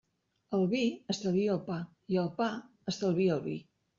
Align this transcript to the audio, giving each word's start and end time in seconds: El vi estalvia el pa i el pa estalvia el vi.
El 0.59 0.63
vi 0.71 0.79
estalvia 1.13 1.51
el 1.57 1.61
pa 1.67 1.77
i 2.15 2.19
el 2.21 2.33
pa 2.39 2.49
estalvia 2.93 3.39
el 3.39 3.47
vi. 3.47 3.57